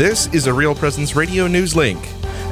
[0.00, 1.98] This is a Real Presence Radio News Link.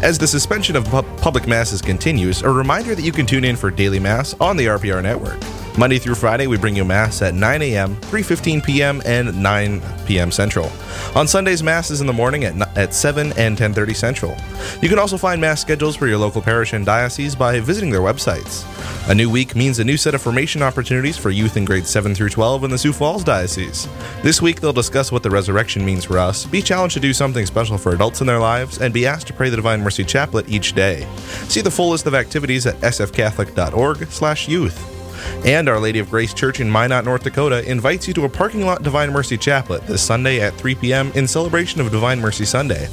[0.02, 3.57] As the suspension of pu- public masses continues, a reminder that you can tune in
[3.57, 5.41] for daily mass on the RPR network.
[5.78, 10.32] Monday through Friday, we bring you mass at 9 a.m., 3:15 p.m., and 9 p.m.
[10.32, 10.73] Central.
[11.14, 14.36] On Sundays, mass is in the morning at, at 7 and 10:30 Central.
[14.82, 18.00] You can also find mass schedules for your local parish and diocese by visiting their
[18.00, 18.64] websites.
[19.09, 22.13] A new week means a new set of formation opportunities for youth in grades 7
[22.13, 23.86] through 12 in the Sioux Falls Diocese.
[24.25, 27.46] This week, they'll discuss what the resurrection means for us, be challenged to do something
[27.46, 30.49] special for adults in their lives, and be asked to pray the Divine Mercy Chaplet
[30.49, 31.07] each day.
[31.46, 34.97] See the full list of activities at sfcatholic.org/youth.
[35.45, 38.64] And Our Lady of Grace Church in Minot, North Dakota invites you to a parking
[38.64, 41.12] lot Divine Mercy Chaplet this Sunday at 3 p.m.
[41.14, 42.88] in celebration of Divine Mercy Sunday.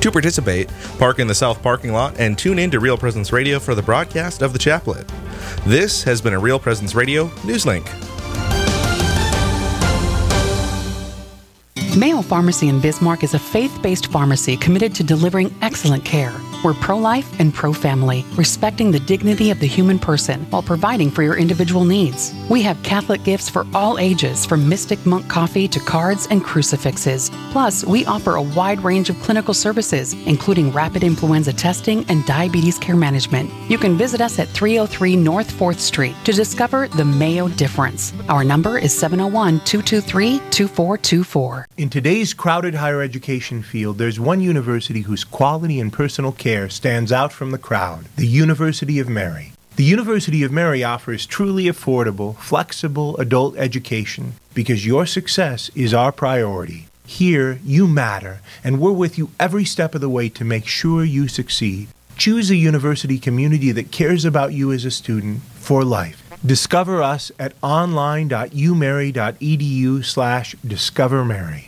[0.00, 3.58] To participate, park in the south parking lot and tune in to Real Presence Radio
[3.58, 5.10] for the broadcast of the chaplet.
[5.66, 7.86] This has been a Real Presence Radio Newslink.
[11.98, 16.32] Mayo Pharmacy in Bismarck is a faith based pharmacy committed to delivering excellent care.
[16.64, 21.08] We're pro life and pro family, respecting the dignity of the human person while providing
[21.08, 22.34] for your individual needs.
[22.50, 27.30] We have Catholic gifts for all ages, from Mystic Monk coffee to cards and crucifixes.
[27.52, 32.76] Plus, we offer a wide range of clinical services, including rapid influenza testing and diabetes
[32.76, 33.52] care management.
[33.70, 38.12] You can visit us at 303 North 4th Street to discover the Mayo difference.
[38.28, 41.68] Our number is 701 223 2424.
[41.76, 47.12] In today's crowded higher education field, there's one university whose quality and personal care stands
[47.12, 49.52] out from the crowd the University of Mary.
[49.76, 56.10] The University of Mary offers truly affordable, flexible adult education because your success is our
[56.10, 56.86] priority.
[57.06, 61.04] Here, you matter, and we're with you every step of the way to make sure
[61.04, 61.88] you succeed.
[62.16, 66.24] Choose a university community that cares about you as a student for life.
[66.44, 71.67] Discover us at online.umary.edu slash discovermary.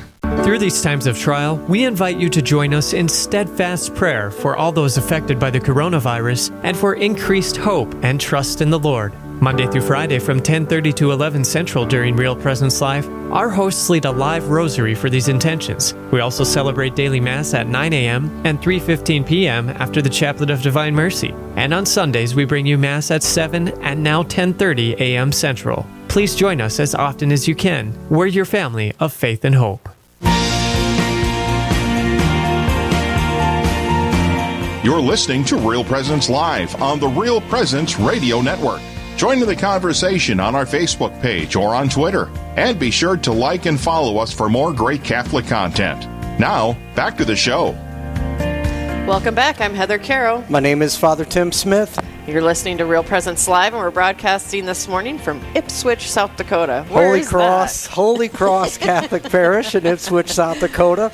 [0.43, 4.55] Through these times of trial, we invite you to join us in steadfast prayer for
[4.57, 9.13] all those affected by the coronavirus and for increased hope and trust in the Lord.
[9.39, 14.05] Monday through Friday from 10:30 to 11 Central during Real Presence Live, our hosts lead
[14.05, 15.93] a live rosary for these intentions.
[16.11, 18.29] We also celebrate daily mass at 9 a.m.
[18.43, 19.69] and 3:15 p.m.
[19.69, 21.33] after the Chaplet of Divine Mercy.
[21.55, 25.31] And on Sundays we bring you mass at 7 and now 10:30 a.m.
[25.31, 25.85] Central.
[26.07, 27.93] Please join us as often as you can.
[28.09, 29.87] We're your family of faith and hope.
[34.83, 38.81] You're listening to Real Presence Live on the Real Presence Radio Network.
[39.15, 42.31] Join in the conversation on our Facebook page or on Twitter.
[42.57, 46.07] And be sure to like and follow us for more great Catholic content.
[46.39, 47.73] Now, back to the show.
[49.07, 49.61] Welcome back.
[49.61, 50.43] I'm Heather Carroll.
[50.49, 52.03] My name is Father Tim Smith.
[52.25, 56.85] You're listening to Real Presence Live, and we're broadcasting this morning from Ipswich, South Dakota.
[56.89, 57.93] Where Holy is Cross, that?
[57.93, 61.11] Holy Cross Catholic Parish in Ipswich, South Dakota.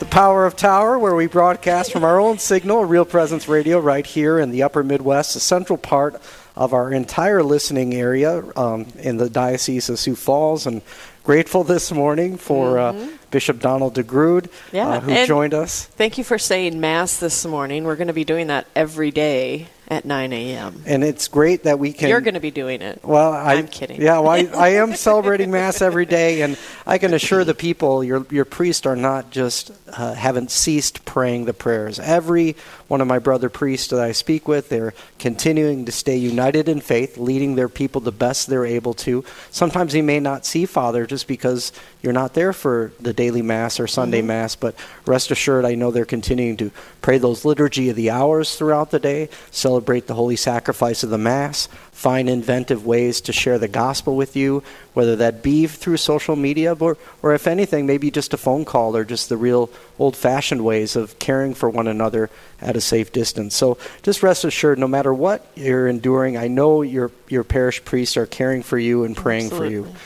[0.00, 4.04] The Power of Tower, where we broadcast from our own signal, Real Presence Radio, right
[4.04, 6.20] here in the upper Midwest, the central part
[6.56, 10.66] of our entire listening area um, in the Diocese of Sioux Falls.
[10.66, 10.82] And
[11.22, 15.84] grateful this morning for uh, Bishop Donald DeGrood, Yeah, uh, who and joined us.
[15.84, 17.84] Thank you for saying Mass this morning.
[17.84, 20.82] We're going to be doing that every day at 9 a.m.
[20.86, 22.08] And it's great that we can.
[22.08, 23.00] You're going to be doing it.
[23.04, 24.00] Well, I, am kidding.
[24.00, 28.02] Yeah, well, I, I am celebrating Mass every day, and I can assure the people,
[28.02, 31.98] your your priests are not just uh, haven't ceased praying the prayers.
[32.00, 32.56] Every
[32.88, 36.80] one of my brother priests that I speak with, they're continuing to stay united in
[36.80, 39.24] faith, leading their people the best they're able to.
[39.50, 41.72] Sometimes they may not see Father just because
[42.02, 44.28] you're not there for the daily Mass or Sunday Mm-hmm.
[44.28, 44.74] Mass, but
[45.06, 46.70] rest assured, I know they're continuing to
[47.00, 51.10] pray those liturgy of the hours throughout the day, celebrate celebrate the holy sacrifice of
[51.10, 54.62] the Mass, find inventive ways to share the gospel with you,
[54.92, 58.96] whether that be through social media or, or if anything, maybe just a phone call
[58.96, 59.68] or just the real
[59.98, 62.30] old fashioned ways of caring for one another
[62.60, 63.56] at a safe distance.
[63.56, 68.16] So just rest assured, no matter what you're enduring, I know your, your parish priests
[68.16, 69.82] are caring for you and praying Absolutely.
[69.82, 69.96] for you.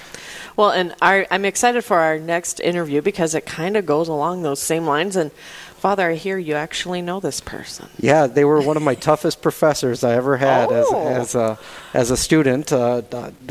[0.57, 4.43] Well, and our, I'm excited for our next interview because it kind of goes along
[4.43, 5.15] those same lines.
[5.15, 5.31] And
[5.79, 7.89] Father, I hear you actually know this person.
[8.01, 11.07] Yeah, they were one of my toughest professors I ever had Oh.
[11.07, 11.59] as, as, a,
[11.95, 12.73] as a student.
[12.73, 13.03] Uh,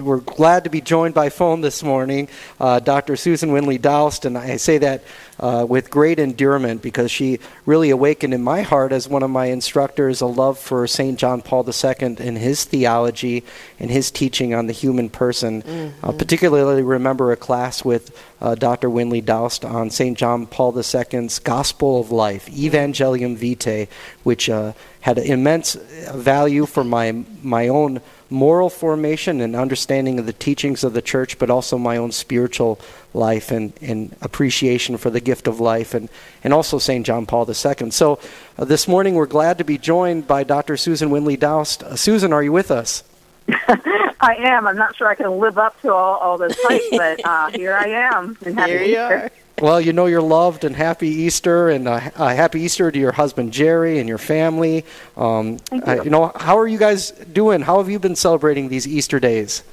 [0.01, 2.27] we're glad to be joined by phone this morning,
[2.59, 3.15] uh, Dr.
[3.15, 5.03] Susan Windley-Daoust, and I say that
[5.39, 9.45] uh, with great endearment because she really awakened in my heart as one of my
[9.45, 11.17] instructors a love for St.
[11.17, 13.45] John Paul II and his theology
[13.79, 15.93] and his teaching on the human person.
[16.03, 18.89] Uh, particularly remember a class with uh, Dr.
[18.89, 20.17] Windley-Daoust on St.
[20.17, 23.87] John Paul II's Gospel of Life, Evangelium Vitae,
[24.23, 25.73] which uh, had immense
[26.13, 31.39] value for my my own moral formation and understanding of the teachings of the church,
[31.39, 32.79] but also my own spiritual
[33.13, 36.09] life and, and appreciation for the gift of life, and,
[36.43, 37.05] and also St.
[37.05, 37.91] John Paul II.
[37.91, 38.19] So
[38.57, 40.77] uh, this morning we're glad to be joined by Dr.
[40.77, 41.83] Susan Windley-Daoust.
[41.83, 43.03] Uh, Susan, are you with us?
[44.27, 44.67] I am.
[44.67, 47.73] I'm not sure I can live up to all, all those hype, but uh, here
[47.73, 48.37] I am.
[48.45, 49.15] And happy Here you Easter.
[49.15, 49.31] are.
[49.59, 53.13] Well, you know you're loved, and happy Easter, and uh, uh, happy Easter to your
[53.13, 54.85] husband Jerry and your family.
[55.15, 56.03] Um, Thank uh, you.
[56.03, 57.61] you know, how are you guys doing?
[57.61, 59.63] How have you been celebrating these Easter days?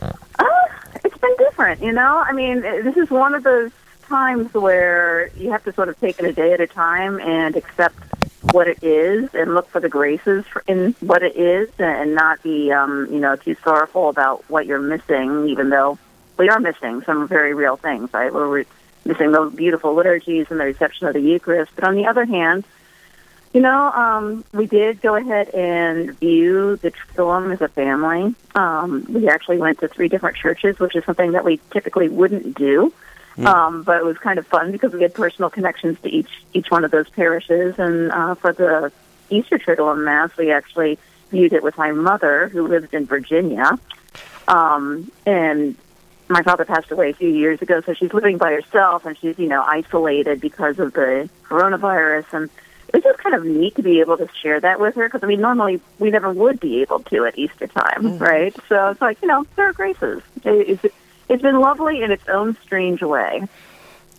[0.00, 0.12] Uh,
[1.04, 2.22] it's been different, you know.
[2.24, 3.70] I mean, this is one of those
[4.08, 7.56] times where you have to sort of take it a day at a time and
[7.56, 7.96] accept
[8.52, 12.72] what it is and look for the graces in what it is and not be,
[12.72, 15.98] um, you know, too sorrowful about what you're missing, even though
[16.36, 18.32] we are missing some very real things, right?
[18.32, 18.64] We're
[19.04, 21.72] missing those beautiful liturgies and the reception of the Eucharist.
[21.74, 22.64] But on the other hand,
[23.52, 28.34] you know, um, we did go ahead and view the Triduum as a family.
[28.54, 32.56] Um, we actually went to three different churches, which is something that we typically wouldn't
[32.56, 32.92] do.
[33.38, 36.70] Um, but it was kind of fun because we had personal connections to each each
[36.70, 37.78] one of those parishes.
[37.78, 38.92] And uh, for the
[39.30, 40.98] Easter Triduum Mass, we actually
[41.30, 43.78] viewed it with my mother, who lives in Virginia.
[44.48, 45.76] Um, and
[46.28, 49.38] my father passed away a few years ago, so she's living by herself and she's,
[49.38, 52.26] you know, isolated because of the coronavirus.
[52.32, 52.50] And
[52.88, 55.22] it was just kind of neat to be able to share that with her because,
[55.22, 58.54] I mean, normally we never would be able to at Easter time, right?
[58.68, 60.22] So it's like, you know, there are graces.
[60.44, 60.94] It, it's,
[61.30, 63.42] it's been lovely in its own strange way.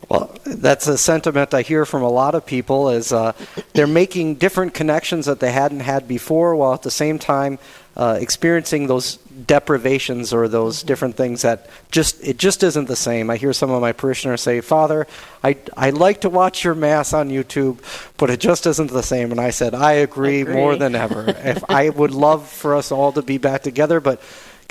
[0.09, 3.33] Well, that's a sentiment I hear from a lot of people is uh,
[3.73, 7.59] they're making different connections that they hadn't had before, while at the same time
[7.95, 13.29] uh, experiencing those deprivations or those different things that just it just isn't the same.
[13.29, 15.05] I hear some of my parishioners say, "Father,
[15.43, 17.77] I I like to watch your mass on YouTube,
[18.17, 20.55] but it just isn't the same." And I said, "I agree, Agree.
[20.55, 21.25] more than ever.
[21.29, 24.19] if I would love for us all to be back together, but."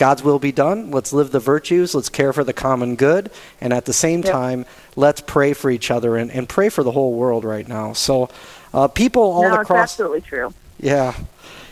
[0.00, 0.91] God's will be done.
[0.91, 1.94] Let's live the virtues.
[1.94, 3.31] Let's care for the common good.
[3.61, 4.32] And at the same Yep.
[4.32, 4.67] time,
[4.97, 7.93] let's pray for each other and, and pray for the whole world right now.
[7.93, 8.31] So,
[8.73, 9.93] uh, people all no, across.
[9.93, 10.55] absolutely true.
[10.79, 11.12] Yeah.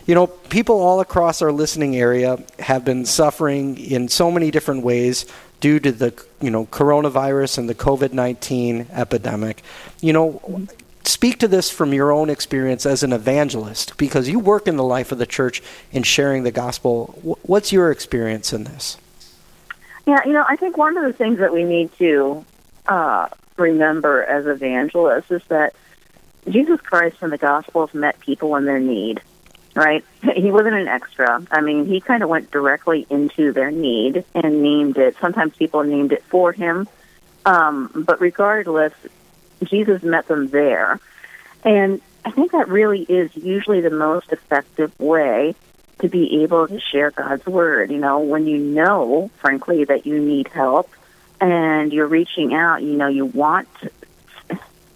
[0.05, 4.83] You know, people all across our listening area have been suffering in so many different
[4.83, 5.25] ways
[5.59, 9.63] due to the, you know, coronavirus and the COVID-19 epidemic.
[10.01, 10.67] You know,
[11.09, 14.83] speak to this from your own experience as an evangelist because you work in the
[14.83, 15.61] life of the church
[15.91, 17.37] in sharing the gospel.
[17.43, 18.97] What's your experience in this?
[20.05, 22.45] Yeah, you know, I think one of the things that we need to
[22.87, 25.75] uh, remember as evangelists is that
[26.49, 29.21] Jesus Christ and the Gospels met people in their need,
[29.75, 30.03] right?
[30.35, 31.45] He wasn't an extra.
[31.51, 35.15] I mean, he kind of went directly into their need and named it.
[35.19, 36.87] Sometimes people named it for him.
[37.45, 38.93] Um, but regardless,
[39.63, 40.99] Jesus met them there.
[41.63, 45.55] And I think that really is usually the most effective way
[45.99, 47.91] to be able to share God's word.
[47.91, 50.89] You know, when you know, frankly, that you need help
[51.41, 53.67] and you're reaching out, you know, you want,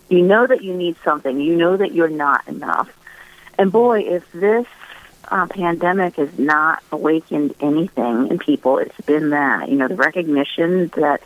[0.09, 2.89] you know that you need something, you know that you're not enough.
[3.57, 4.65] And boy, if this
[5.29, 10.87] uh, pandemic has not awakened anything in people, it's been that, you know, the recognition
[10.95, 11.21] that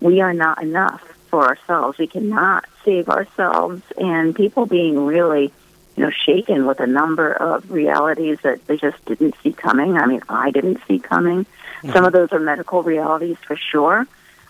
[0.00, 1.98] we are not enough for ourselves.
[1.98, 5.52] We cannot save ourselves, and people being really,
[5.96, 9.96] you know, shaken with a number of realities that they just didn't see coming.
[9.96, 11.46] I mean, I didn't see coming.
[11.92, 14.06] Some of those are medical realities for sure,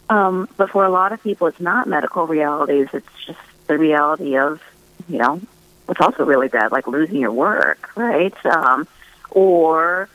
[0.08, 2.88] um, but for a lot of people, it's not medical realities.
[2.92, 4.60] It's just the reality of,
[5.08, 5.40] you know,
[5.86, 8.34] what's also really bad, like losing your work, right?
[8.46, 8.88] Um,
[9.30, 10.08] or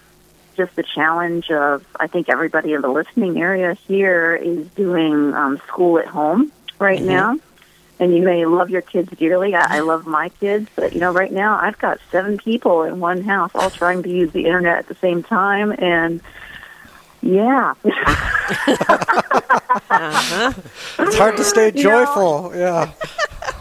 [0.58, 5.58] just the challenge of I think everybody in the listening area here is doing um,
[5.68, 7.38] school at home right now,
[8.00, 9.56] and you may love your kids dearly.
[9.56, 13.00] I, I love my kids, but you know, right now I've got seven people in
[13.00, 16.22] one house, all trying to use the internet at the same time, and
[17.22, 17.74] yeah,
[19.88, 20.54] Uh-huh.
[21.00, 22.52] It's hard to stay You know- joyful.
[22.56, 22.92] Yeah.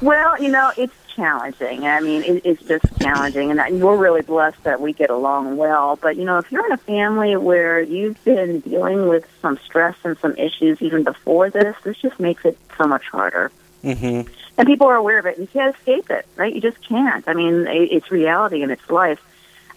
[0.03, 1.87] Well, you know, it's challenging.
[1.87, 5.57] I mean, it, it's just challenging, and I- we're really blessed that we get along
[5.57, 5.97] well.
[5.97, 9.97] But you know, if you're in a family where you've been dealing with some stress
[10.05, 13.51] and some issues even before this, this just makes it so much harder.
[13.85, 14.33] Mm-hmm.
[14.57, 15.39] And people are aware of it.
[15.39, 16.55] and You can't escape it, right?
[16.55, 17.27] You just can't.
[17.29, 19.21] I mean, it's reality and it's life.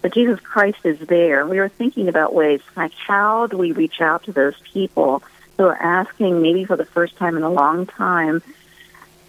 [0.02, 1.46] But Jesus Christ is there.
[1.46, 5.24] We were thinking about ways like how do we reach out to those people
[5.58, 8.44] who are asking, maybe for the first time in a long time,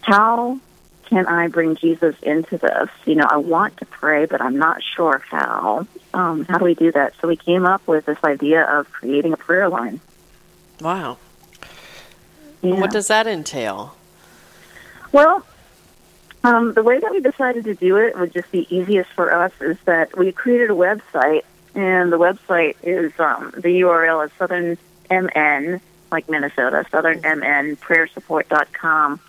[0.02, 0.60] how
[1.06, 2.90] can I bring Jesus into this?
[3.06, 5.86] You know, I want to pray, but I'm not sure how.
[6.12, 7.14] Um, how do we do that?
[7.20, 10.00] So we came up with this idea of creating a prayer line.
[10.80, 11.16] Wow.
[12.60, 12.74] Yeah.
[12.74, 13.94] What does that entail?
[15.12, 15.44] Well,
[16.44, 19.52] um, the way that we decided to do it would just be easiest for us
[19.60, 21.42] is that we created a website,
[21.74, 24.78] and the website is um, the URL is Southern
[25.10, 25.80] MN,
[26.12, 29.20] like Minnesota, Southern MN PrayerSupport.com.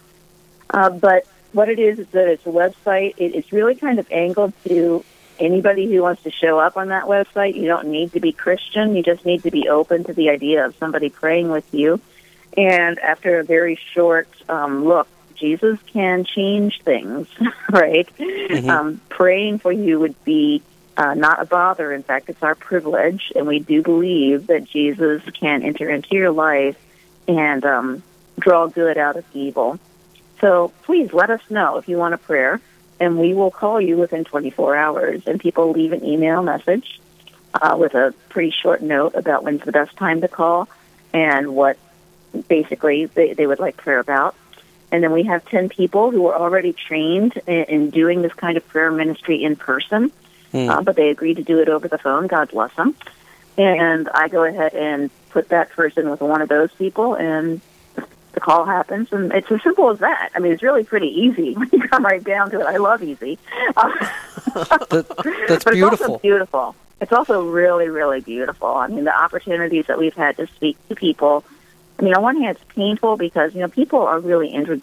[0.69, 3.15] Uh, but what it is is that it's a website.
[3.17, 5.03] It, it's really kind of angled to
[5.39, 7.55] anybody who wants to show up on that website.
[7.55, 8.95] You don't need to be Christian.
[8.95, 11.99] You just need to be open to the idea of somebody praying with you.
[12.55, 15.07] And after a very short um, look,
[15.39, 17.27] Jesus can change things,
[17.71, 18.07] right?
[18.67, 20.61] Um, praying for you would be
[20.97, 21.93] uh, not a bother.
[21.93, 26.31] In fact, it's our privilege, and we do believe that Jesus can enter into your
[26.31, 26.77] life
[27.27, 28.03] and um,
[28.37, 29.79] draw good out of evil.
[30.41, 32.59] So please let us know if you want a prayer,
[32.99, 35.27] and we will call you within 24 hours.
[35.27, 36.99] And people leave an email message
[37.53, 40.67] uh, with a pretty short note about when's the best time to call
[41.13, 41.77] and what
[42.47, 44.35] basically they, they would like prayer about.
[44.91, 48.57] And then we have 10 people who are already trained in, in doing this kind
[48.57, 50.11] of prayer ministry in person,
[50.69, 52.27] uh, but they agreed to do it over the phone.
[52.27, 52.95] God bless them.
[53.57, 57.61] And I go ahead and put that person with one of those people, and
[58.31, 59.11] the call happens.
[59.11, 60.29] And it's as simple as that.
[60.33, 62.65] I mean, it's really pretty easy when you come right down to it.
[62.65, 63.37] I love easy.
[63.75, 64.07] Uh,
[64.53, 64.89] That,
[65.47, 66.75] that's but it's also beautiful.
[67.01, 68.69] It's also really, really beautiful.
[68.69, 71.43] I mean, the opportunities that we've had to speak to people.
[71.99, 74.81] I mean, on one hand, it's painful because you know people are really inter-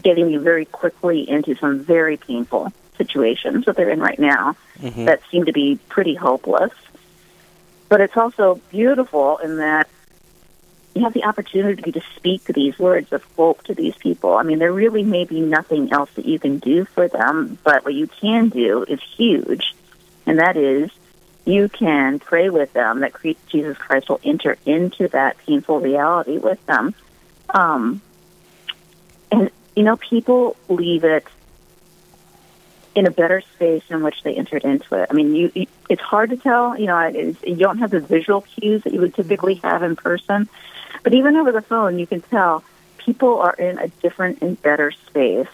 [0.00, 5.04] getting you very quickly into some very painful situations that they're in right now mm-hmm.
[5.04, 6.72] that seem to be pretty hopeless.
[7.88, 9.88] But it's also beautiful in that
[10.94, 14.34] you have the opportunity to speak these words of hope to these people.
[14.34, 17.84] I mean, there really may be nothing else that you can do for them, but
[17.84, 19.74] what you can do is huge,
[20.24, 20.90] and that is
[21.46, 23.14] you can pray with them that
[23.48, 26.94] Jesus Christ will enter into that painful reality with them.
[27.50, 28.02] Um,
[29.30, 31.24] and, you know, people leave it
[32.96, 35.06] in a better space in which they entered into it.
[35.10, 36.78] I mean, you, you it's hard to tell.
[36.78, 40.48] You know, you don't have the visual cues that you would typically have in person,
[41.04, 42.64] but even over the phone, you can tell
[42.98, 45.46] people are in a different and better space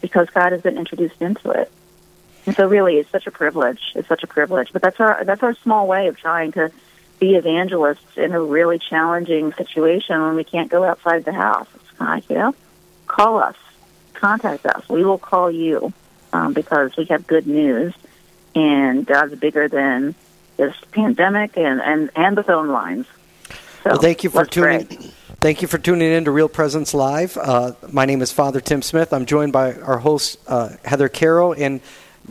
[0.00, 1.70] because God has been introduced into it.
[2.46, 3.92] And so, really, it's such a privilege.
[3.94, 4.72] It's such a privilege.
[4.72, 6.70] But that's our that's our small way of trying to
[7.18, 11.68] be evangelists in a really challenging situation when we can't go outside the house.
[11.74, 12.54] It's kind of like, you know,
[13.06, 13.56] call us,
[14.14, 14.88] contact us.
[14.88, 15.92] We will call you
[16.32, 17.94] um, because we have good news,
[18.54, 20.14] and God's bigger than
[20.56, 23.06] this pandemic and and and the phone lines.
[23.84, 24.84] So Well, thank you for let's pray.
[24.84, 25.12] tuning.
[25.40, 27.38] Thank you for tuning in to Real Presence Live.
[27.38, 29.10] Uh, my name is Father Tim Smith.
[29.10, 31.80] I'm joined by our host uh, Heather Carroll, and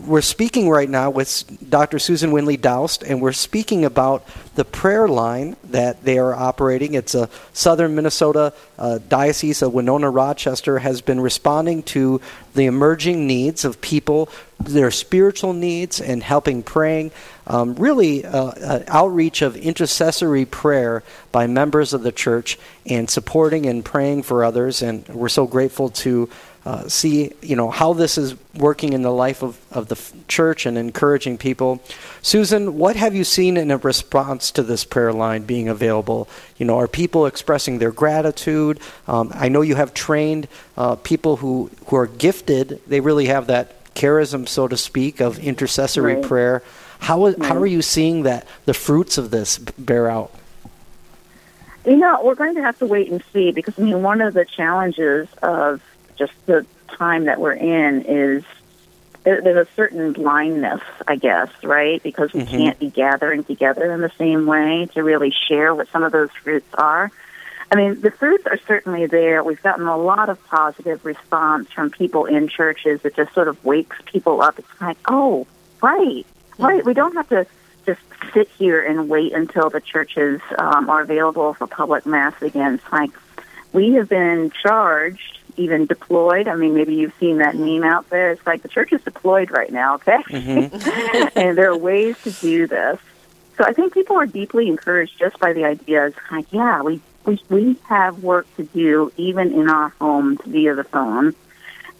[0.06, 2.00] we're speaking right now with Dr.
[2.00, 4.26] Susan Windley-Daoust, and we're speaking about
[4.56, 6.94] the prayer line that they are operating.
[6.94, 12.22] It's a Southern Minnesota uh, Diocese of Winona Rochester has been responding to
[12.54, 14.30] the emerging needs of people,
[14.60, 17.12] their spiritual needs, and helping praying.
[17.50, 23.66] Um, really, uh, an outreach of intercessory prayer by members of the church and supporting
[23.66, 24.84] and praying for others.
[24.84, 26.30] And we're so grateful to
[26.66, 30.14] uh, see, you know, how this is working in the life of, of the f-
[30.28, 31.82] church and encouraging people.
[32.22, 36.28] Susan, what have you seen in a response to this prayer line being available?
[36.58, 38.80] You know, are people expressing their gratitude?
[39.08, 42.82] Um, I know you have trained uh, people who, who are gifted.
[42.86, 46.24] They really have that charism, so to speak, of intercessory Right.
[46.24, 46.62] prayer.
[47.00, 50.34] How, is- how are you seeing that the fruits of this bear out?
[51.86, 54.34] You know, we're going to have to wait and see because I mean, one of
[54.34, 55.82] the challenges of
[56.18, 58.44] just the time that we're in is
[59.24, 62.02] there's a certain blindness, I guess, right?
[62.02, 62.58] Because we mm-hmm.
[62.58, 66.32] can't be gathering together in the same way to really share what some of those
[66.44, 67.12] fruits are.
[67.72, 69.44] I mean, the fruits are certainly there.
[69.44, 73.02] We've gotten a lot of positive response from people in churches.
[73.04, 74.58] It just sort of wakes people up.
[74.58, 75.46] It's like, oh,
[75.82, 76.26] right,
[76.60, 76.86] right.
[76.86, 77.46] We don't have to
[77.86, 78.02] just
[78.34, 82.76] sit here and wait until the churches um, are available for public mass again.
[82.76, 83.12] It's like
[83.74, 86.48] we have been charged, even deployed.
[86.48, 88.32] I mean, maybe you've seen that meme out there.
[88.32, 90.18] It's like the church is deployed right now, okay?
[90.30, 91.28] Mm-hmm.
[91.40, 93.00] and there are ways to do this.
[93.58, 96.08] So I think people are deeply encouraged just by the idea.
[96.08, 100.76] It's like, yeah, we we, we have work to do even in our homes via
[100.76, 101.36] the phone,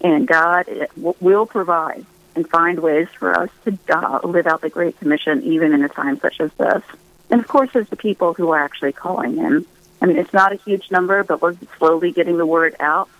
[0.00, 2.06] and God will provide
[2.40, 5.88] and find ways for us to uh, live out the Great Commission even in a
[5.88, 6.82] time such as this.
[7.28, 9.66] And of course, there's the people who are actually calling in.
[10.00, 13.10] I mean, it's not a huge number, but we're slowly getting the word out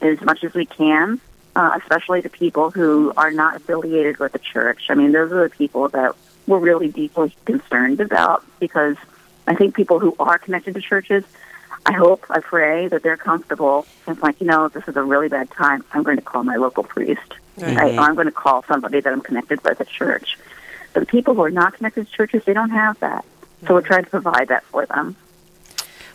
[0.00, 1.20] as much as we can,
[1.56, 4.86] uh, especially to people who are not affiliated with the church.
[4.88, 6.14] I mean, those are the people that
[6.46, 8.96] we're really deeply concerned about because
[9.46, 11.24] I think people who are connected to churches
[11.88, 13.86] I hope, I pray that they're comfortable.
[14.06, 15.84] It's like, you know, this is a really bad time.
[15.92, 17.34] I'm going to call my local priest.
[17.60, 17.98] Right?
[17.98, 20.38] Or I'm going to call somebody that I'm connected with at church.
[20.92, 23.24] But the people who are not connected to churches, they don't have that.
[23.66, 25.16] So we're trying to provide that for them.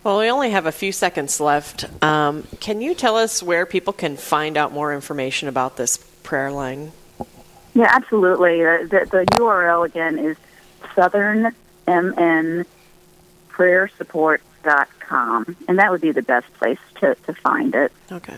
[0.03, 1.85] Well, we only have a few seconds left.
[2.03, 6.51] Um, can you tell us where people can find out more information about this prayer
[6.51, 6.91] line?
[7.73, 8.61] Yeah, absolutely.
[8.65, 10.37] Uh, the, the URL again is
[10.95, 11.53] Southern
[11.87, 12.65] MN
[14.99, 17.91] com, and that would be the best place to, to find it.
[18.11, 18.35] Okay.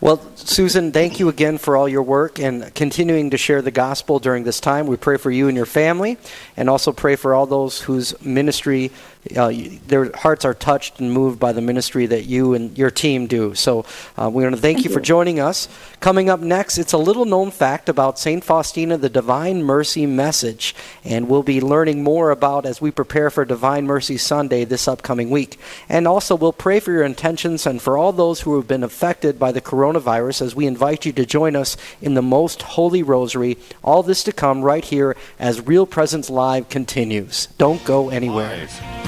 [0.00, 4.20] Well, Susan, thank you again for all your work and continuing to share the gospel
[4.20, 4.86] during this time.
[4.86, 6.18] We pray for you and your family,
[6.56, 8.92] and also pray for all those whose ministry,
[9.36, 9.52] uh,
[9.86, 13.54] their hearts are touched and moved by the ministry that you and your team do.
[13.54, 13.84] So
[14.16, 15.68] uh, we want to thank, thank you, you for joining us.
[16.00, 18.42] Coming up next, it's a little known fact about St.
[18.44, 23.44] Faustina, the Divine Mercy Message, and we'll be learning more about as we prepare for
[23.44, 25.58] Divine Mercy Sunday this upcoming week.
[25.88, 29.38] And also, we'll pray for your intentions and for all those who have been affected
[29.38, 33.02] by the coronavirus coronavirus as we invite you to join us in the Most Holy
[33.02, 33.58] Rosary.
[33.82, 37.46] All this to come right here as Real Presence Live continues.
[37.58, 38.48] Don't go anywhere.
[38.48, 39.07] Live,